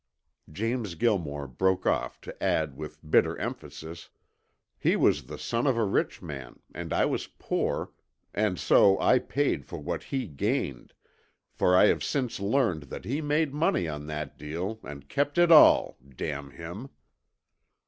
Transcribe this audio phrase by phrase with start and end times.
[0.51, 4.09] James Gilmore broke off to add with bitter emphasis,
[4.79, 7.91] "He was the son of a rich man, and I was poor,
[8.33, 10.95] and so I paid for what he gained,
[11.51, 15.51] for I have since learned that he made money on that deal and kept it
[15.51, 16.89] all, damn him!